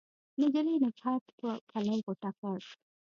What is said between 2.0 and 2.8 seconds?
غوټه کړ